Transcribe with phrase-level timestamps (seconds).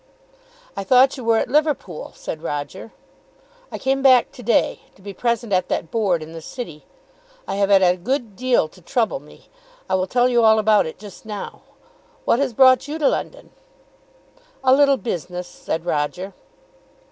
[0.75, 2.91] "I thought you were at Liverpool," said Roger.
[3.71, 6.85] "I came back to day, to be present at that Board in the city.
[7.47, 9.51] I have had a good deal to trouble me.
[9.87, 11.61] I will tell you all about it just now.
[12.25, 13.51] What has brought you to London?"
[14.63, 16.33] "A little business," said Roger.